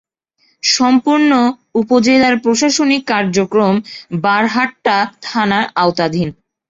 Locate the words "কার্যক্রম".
3.11-3.73